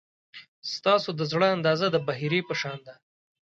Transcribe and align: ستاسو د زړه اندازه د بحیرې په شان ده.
ستاسو 0.73 1.09
د 1.19 1.21
زړه 1.31 1.47
اندازه 1.55 1.85
د 1.91 1.97
بحیرې 2.07 2.41
په 2.47 2.53
شان 2.61 2.79
ده. 2.87 2.93